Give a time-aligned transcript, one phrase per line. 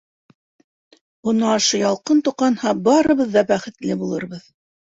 [1.27, 4.53] Бына ошо ялҡын тоҡанһа, барыбыҙ та бәхетле булырбыҙ.